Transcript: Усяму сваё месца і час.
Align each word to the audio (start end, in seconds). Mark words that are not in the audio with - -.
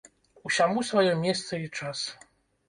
Усяму 0.49 0.83
сваё 0.91 1.11
месца 1.25 1.61
і 1.67 1.69
час. 1.79 2.03